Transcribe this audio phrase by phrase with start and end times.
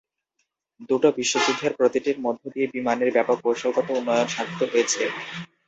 [0.89, 5.01] দুটো বিশ্বযুদ্ধের প্রতিটির মধ্য দিয়ে বিমানের ব্যাপক কৌশলগত উন্নয়ন সাধিত হয়েছে।